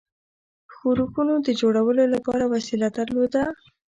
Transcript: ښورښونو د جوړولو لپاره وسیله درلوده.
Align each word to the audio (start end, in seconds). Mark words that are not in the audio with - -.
ښورښونو 0.73 1.35
د 1.47 1.49
جوړولو 1.61 2.03
لپاره 2.15 2.43
وسیله 2.53 2.87
درلوده. 2.97 3.43